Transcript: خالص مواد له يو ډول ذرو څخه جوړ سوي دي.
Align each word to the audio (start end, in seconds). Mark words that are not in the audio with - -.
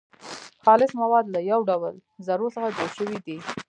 خالص 0.63 0.91
مواد 1.01 1.25
له 1.33 1.39
يو 1.51 1.59
ډول 1.69 1.95
ذرو 2.27 2.47
څخه 2.55 2.67
جوړ 2.77 2.89
سوي 2.97 3.17
دي. 3.25 3.37